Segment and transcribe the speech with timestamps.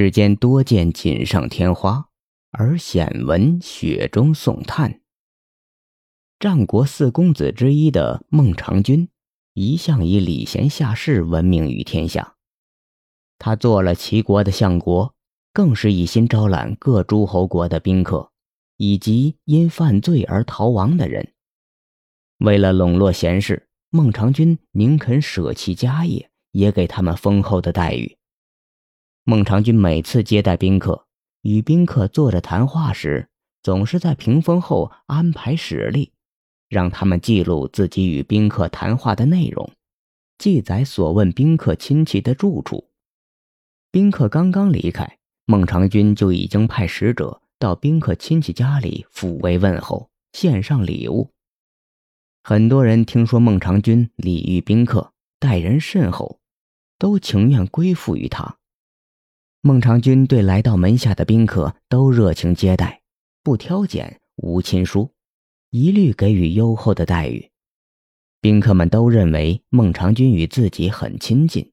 [0.00, 2.10] 世间多见锦上添花，
[2.52, 5.00] 而鲜闻雪中送炭。
[6.38, 9.08] 战国四公子之一的孟尝君，
[9.54, 12.36] 一向以礼贤下士闻名于天下。
[13.40, 15.16] 他做了齐国的相国，
[15.52, 18.30] 更是一心招揽各诸侯国的宾客，
[18.76, 21.32] 以及因犯罪而逃亡的人。
[22.38, 28.16] 为了笼络贤士，孟尝君宁肯舍弃家业，也给他们丰厚的待遇。
[29.30, 31.04] 孟尝君每次接待宾客，
[31.42, 33.28] 与宾客坐着谈话时，
[33.62, 36.12] 总是在屏风后安排史例，
[36.70, 39.70] 让他们记录自己与宾客谈话的内容，
[40.38, 42.88] 记载所问宾客亲戚的住处。
[43.90, 51.28] 宾客刚刚离开，孟尝君就已经派使者到宾客亲戚家里抚慰问候，献上礼物。
[52.42, 56.40] 很多人听说孟尝君礼遇宾客，待人甚厚，
[56.98, 58.56] 都情愿归附于他。
[59.68, 63.02] 孟尝君对来到门下的宾客都热情接待，
[63.42, 65.10] 不挑拣，无亲疏，
[65.68, 67.50] 一律给予优厚的待遇。
[68.40, 71.70] 宾客们都认为孟尝君与自己很亲近。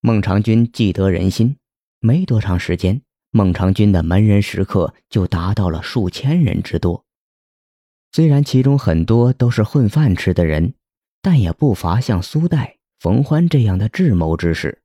[0.00, 1.56] 孟尝君既得人心，
[2.00, 7.04] 没多长时间，孟尝君的门人食客就达到了数千人之多。
[8.10, 10.74] 虽然其中很多都是混饭吃的人，
[11.22, 14.82] 但也不乏像苏代、冯欢这样的智谋之士。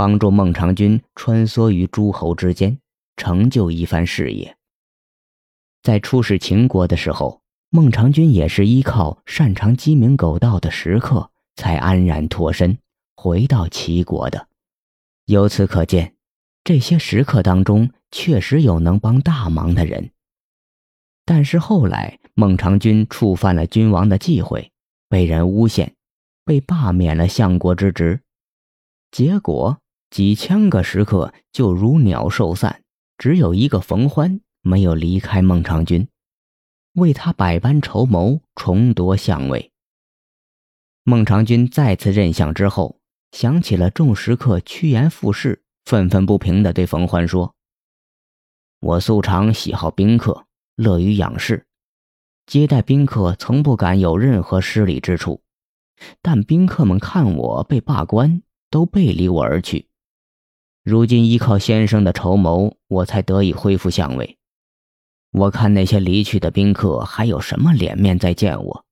[0.00, 2.78] 帮助孟尝君穿梭于诸侯之间，
[3.18, 4.56] 成就一番事业。
[5.82, 12.78] 在出使秦国的时候，孟尝君也是依靠擅长鸡鸣狗盗的食客，才安然脱身
[13.14, 14.48] 回到齐国的。
[15.26, 16.14] 由此可见，
[16.64, 20.12] 这些食客当中确实有能帮大忙的人。
[21.26, 24.72] 但是后来，孟尝君触犯了君王的忌讳，
[25.10, 25.94] 被人诬陷，
[26.46, 28.22] 被罢免了相国之职，
[29.10, 29.78] 结果。
[30.10, 32.82] 几千个食客就如鸟兽散，
[33.16, 36.08] 只有一个冯欢没有离开孟尝君，
[36.94, 39.70] 为他百般筹谋，重夺相位。
[41.04, 42.98] 孟尝君再次任相之后，
[43.30, 47.54] 想起了众食客趋炎附势，愤愤不平地对冯欢说
[48.80, 51.66] ：“我素常喜好宾客，乐于养士，
[52.46, 55.40] 接待宾客从不敢有任何失礼之处，
[56.20, 59.86] 但宾客们看我被罢官，都背离我而去。”
[60.82, 64.38] 如今依靠先生的筹谋，我才得以恢复相位。
[65.30, 68.84] 我看那些离去的宾客还有什么脸面再见我？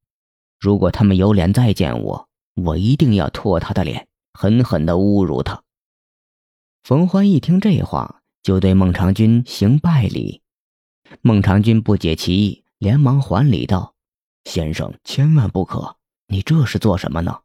[0.61, 5.63] 如果他们有脸再见我，我一定要唾他的脸，狠狠地侮辱他。
[6.83, 10.43] 冯欢一听这话，就对孟尝君行拜礼。
[11.23, 13.95] 孟尝君不解其意，连忙还礼道
[14.45, 17.41] ：“先生千万不可，你这是做什么呢？”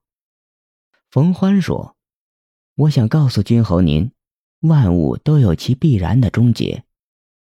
[1.10, 1.96] 冯欢说
[2.76, 4.12] ：“我想告诉君侯您。”
[4.64, 6.86] 万物都有其必然的终结，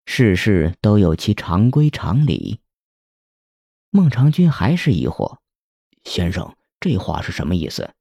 [0.05, 2.59] 事事都有其常规常理。
[3.89, 5.37] 孟尝君还是疑惑
[6.03, 7.93] ：“先生，这话是什么意思？”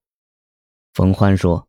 [0.94, 1.68] 冯欢说：“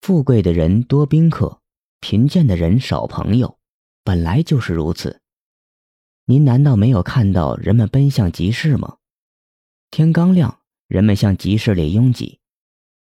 [0.00, 1.60] 富贵的人多宾客，
[2.00, 3.58] 贫贱的人少朋友，
[4.02, 5.20] 本来就是如此。
[6.24, 8.96] 您难道没有看到人们奔向集市吗？
[9.90, 12.37] 天刚亮，人们向集市里拥挤。”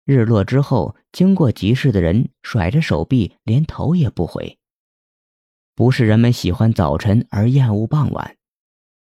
[0.08, 4.58] 日落之后，经过集市的人甩着手臂，连头也不回。
[5.76, 8.38] 不是人们喜欢早晨而厌恶傍晚，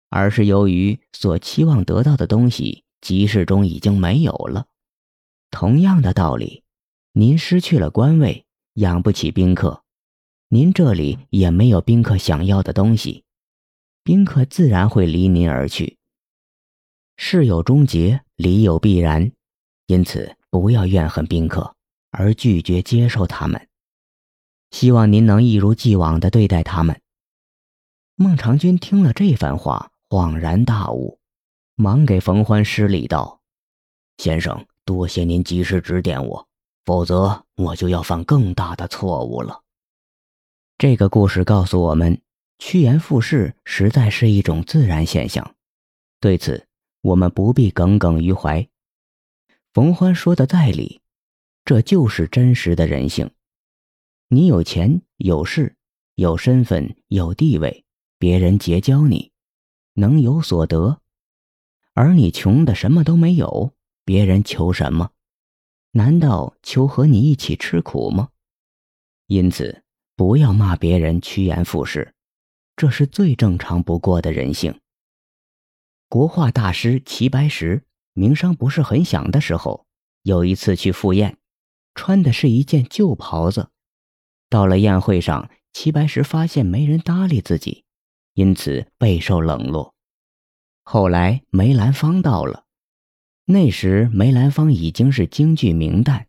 [0.09, 4.65] 而是由于所期望得到的东西，集市中已经没有了。
[5.51, 6.63] 同样的道理，
[7.11, 8.43] 您失去了官位，
[8.73, 9.83] 养不起宾客，
[10.49, 13.23] 您这里也没有宾客想要的东西，
[14.03, 15.99] 宾客自然会离您而去。
[17.15, 19.31] 事有终结，理有必然，
[19.85, 20.35] 因此。
[20.59, 21.75] 不要怨恨宾客，
[22.11, 23.67] 而拒绝接受他们。
[24.71, 27.01] 希望您能一如既往的对待他们。
[28.15, 31.19] 孟尝君听了这番话，恍然大悟，
[31.75, 33.41] 忙给冯欢施礼道
[34.17, 36.47] ：“先生，多谢您及时指点我，
[36.85, 39.61] 否则我就要犯更大的错误了。”
[40.77, 42.21] 这个故事告诉我们，
[42.59, 45.55] 趋炎附势实在是一种自然现象，
[46.19, 46.65] 对此
[47.01, 48.67] 我们不必耿耿于怀。
[49.75, 51.01] 冯欢说的在理，
[51.65, 53.31] 这就是真实的人性。
[54.29, 55.75] 你有钱有势
[56.15, 57.83] 有身份有地位，
[58.17, 59.33] 别人结交你，
[59.95, 61.01] 能有所得；
[61.91, 63.73] 而你穷的什么都没有，
[64.05, 65.11] 别人求什么？
[65.91, 68.29] 难道求和你一起吃苦吗？
[69.27, 69.83] 因此，
[70.15, 72.15] 不要骂别人趋炎附势，
[72.77, 74.79] 这是最正常不过的人性。
[76.07, 77.83] 国画大师齐白石。
[78.15, 79.85] 名声不是很响的时候，
[80.23, 81.37] 有一次去赴宴，
[81.93, 83.69] 穿的是一件旧袍子。
[84.49, 87.83] 到了宴会上，齐白石发现没人搭理自己，
[88.33, 89.93] 因此备受冷落。
[90.83, 92.63] 后来梅兰芳到了，
[93.43, 96.25] 那时梅兰芳已经是京剧名旦，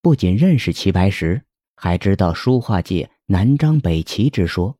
[0.00, 1.42] 不仅认识齐白石，
[1.74, 4.78] 还知道书画界南张北齐之说，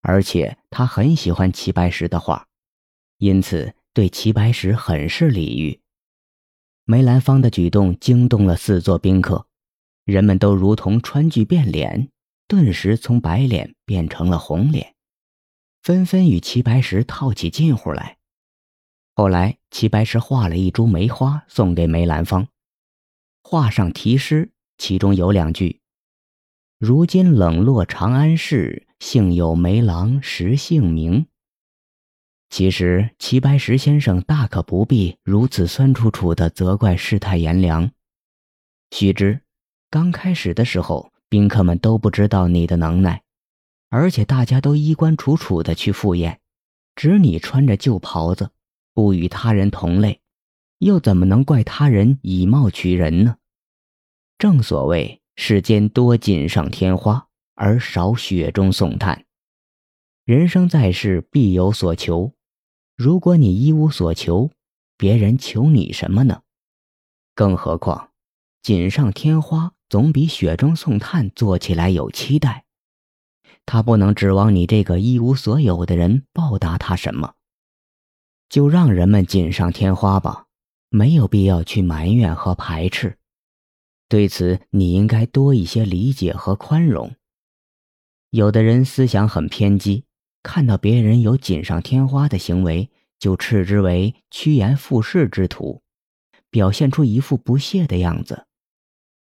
[0.00, 2.46] 而且他很喜欢齐白石的画，
[3.18, 5.80] 因此对齐白石很是礼遇。
[6.84, 9.46] 梅兰芳的举动惊动了四座宾客，
[10.04, 12.08] 人们都如同川剧变脸，
[12.48, 14.94] 顿时从白脸变成了红脸，
[15.82, 18.18] 纷纷与齐白石套起近乎来。
[19.14, 22.48] 后来，齐白石画了一株梅花送给梅兰芳，
[23.42, 25.80] 画上题诗，其中有两句
[26.80, 31.26] ：“如今冷落长安市，幸有梅郎识姓名。”
[32.52, 37.90] 其实，齐白石先生大可不必如此酸楚楚的责怪世态炎凉。
[38.90, 39.40] 须知，
[39.88, 43.22] 刚开始的时候，宾客们都不知道你的能耐，
[43.88, 46.40] 而且大家都衣冠楚楚的去赴宴，
[46.94, 48.50] 只你穿着旧袍子。
[48.92, 50.20] 不与他人同类，
[50.76, 53.38] 又怎么能怪他人以貌取人呢？
[54.36, 59.24] 正所谓世间多锦上添花，而少雪中送炭。
[60.26, 62.34] 人生在世，必有所求。
[63.02, 64.52] 如果你一无所求，
[64.96, 66.42] 别人求你什么呢？
[67.34, 68.10] 更何况，
[68.62, 72.64] 锦上添花总比雪中送炭做起来有期待。
[73.66, 77.34] 他不能指望你这个一无所有的人报答他什么。
[78.48, 80.46] 就让人们锦上添花吧，
[80.88, 83.18] 没有必要去埋怨和排斥。
[84.08, 87.16] 对此，你应该多一些理解和宽容。
[88.30, 90.04] 有的人思想很偏激，
[90.42, 95.82] 看到别人有锦上添花的行为，就斥之为趋炎附势之徒，
[96.50, 98.46] 表现出一副不屑的样子，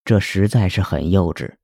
[0.04, 1.54] 这实在是很幼稚。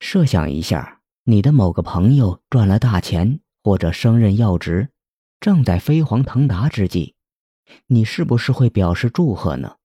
[0.00, 4.90] 设想一下，你的某个朋友赚了大钱，或者升任要职。
[5.40, 7.14] 正在飞黄腾达之际，
[7.86, 9.76] 你是不是会表示祝贺呢？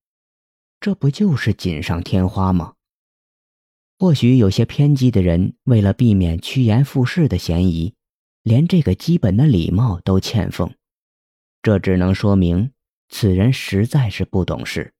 [0.80, 2.76] 这不就是锦上添花吗？
[3.98, 7.94] 或许有些偏激的人为了避免趋炎附势的嫌疑，
[8.44, 10.74] 连这个基本的礼貌都欠奉，
[11.62, 12.72] 这只能说明
[13.10, 14.94] 此人实在是不懂事。